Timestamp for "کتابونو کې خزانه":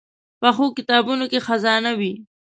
0.77-1.91